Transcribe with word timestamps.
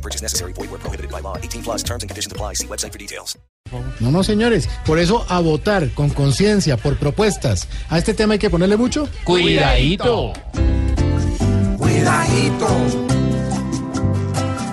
No 0.00 0.02
purchase 0.02 0.22
necessary. 0.22 0.54
Void 0.54 0.70
where 0.70 0.80
prohibited 0.80 1.10
by 1.10 1.20
law. 1.20 1.36
18 1.36 1.62
plus 1.62 1.82
terms 1.82 2.02
and 2.02 2.08
conditions 2.08 2.32
apply. 2.32 2.54
See 2.54 2.66
website 2.66 2.92
for 2.92 2.98
details. 2.98 3.36
No, 4.00 4.10
no, 4.10 4.22
señores. 4.22 4.66
Por 4.86 4.98
eso, 4.98 5.26
a 5.28 5.40
votar 5.40 5.90
con 5.94 6.08
conciencia, 6.08 6.78
por 6.78 6.96
propuestas. 6.96 7.68
¿A 7.90 7.98
este 7.98 8.14
tema 8.14 8.32
hay 8.32 8.38
que 8.38 8.48
ponerle 8.48 8.78
mucho? 8.78 9.08
Cuidadito. 9.24 10.32
Cuidadito. 11.76 12.68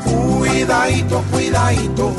Cuidadito, 0.05 1.23
cuidadito. 1.31 2.15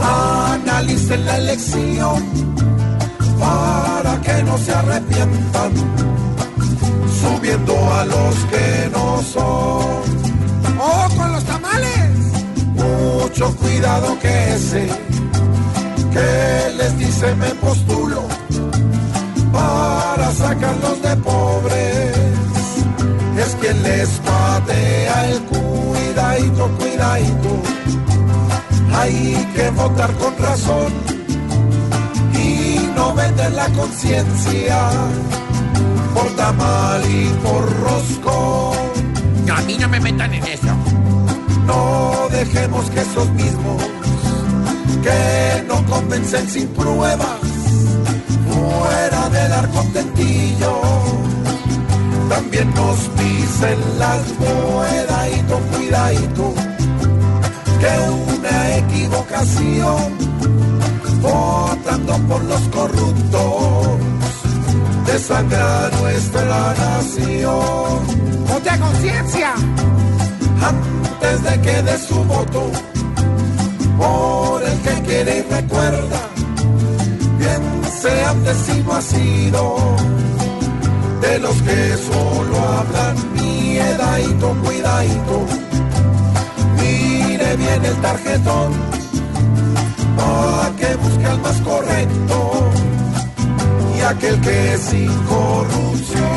Analicen 0.00 1.26
la 1.26 1.38
elección 1.38 2.22
para 3.40 4.20
que 4.20 4.42
no 4.44 4.56
se 4.56 4.72
arrepientan. 4.72 5.72
Subiendo 7.20 7.74
a 7.92 8.04
los 8.04 8.34
que 8.46 8.90
no 8.92 9.22
son. 9.22 9.81
Mucho 13.42 13.56
cuidado 13.56 14.16
que 14.20 14.54
ese 14.54 14.86
que 16.12 16.74
les 16.76 16.96
dice 16.96 17.34
me 17.34 17.48
postulo 17.56 18.22
para 19.52 20.30
sacarlos 20.30 21.02
de 21.02 21.16
pobres. 21.16 22.16
Es 23.36 23.56
quien 23.60 23.82
les 23.82 24.08
patea 24.20 25.30
el 25.30 25.42
cuidadito, 25.42 26.68
cuidadito. 26.78 27.62
Hay 28.94 29.34
que 29.56 29.70
votar 29.70 30.12
con 30.12 30.38
razón 30.38 30.92
y 32.34 32.90
no 32.94 33.12
vender 33.12 33.52
la 33.54 33.66
conciencia 33.70 34.88
por 36.14 36.26
tamal 36.36 37.02
y 37.10 37.26
por 37.42 37.82
roscón. 37.82 38.76
A 39.52 39.60
mí 39.62 39.76
no 39.80 39.88
me 39.88 39.98
metan 39.98 40.32
en 40.32 40.44
eso. 40.44 41.11
No 41.66 42.28
dejemos 42.30 42.90
que 42.90 43.00
esos 43.00 43.30
mismos 43.30 43.82
que 45.02 45.64
no 45.66 45.84
convencen 45.86 46.48
sin 46.48 46.68
pruebas 46.68 47.38
fuera 48.48 49.28
de 49.30 49.48
dar 49.48 49.68
contentillo. 49.70 50.80
También 52.28 52.72
nos 52.74 52.98
pisen 53.18 53.98
las 53.98 54.22
cuidadito, 54.38 55.58
cuidadito 55.72 56.54
que 57.80 57.94
una 58.34 58.76
equivocación 58.76 60.32
votando 61.20 62.14
por 62.28 62.44
los 62.44 62.60
corruptos 62.68 63.98
desangra 65.06 65.90
nuestra 66.00 66.74
nación. 66.74 68.22
A 68.72 68.78
conciencia 68.78 69.54
antes 70.62 71.42
de 71.42 71.60
que 71.60 71.82
dé 71.82 71.98
su 71.98 72.24
voto 72.24 72.70
por 73.98 74.62
el 74.62 74.78
que 74.80 75.02
quiere 75.06 75.38
y 75.38 75.42
recuerda 75.42 76.20
bien 77.38 77.62
sea 78.00 78.32
vecino 78.32 78.94
ha 78.94 79.00
sido 79.00 79.62
de 81.22 81.38
los 81.38 81.54
que 81.62 81.96
solo 81.96 82.56
hablan 82.58 83.16
miedadito, 83.34 84.56
cuidadito. 84.64 85.46
Mire 86.80 87.56
bien 87.56 87.84
el 87.84 87.96
tarjetón 88.02 88.72
para 90.16 90.76
que 90.76 90.96
busque 90.96 91.26
al 91.26 91.40
más 91.40 91.60
correcto 91.60 92.70
y 93.96 94.00
aquel 94.00 94.40
que 94.40 94.74
es 94.74 94.80
sin 94.80 95.12
corrupción 95.24 96.31